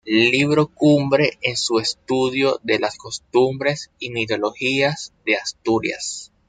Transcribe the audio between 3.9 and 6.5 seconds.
y mitologías de Asturias.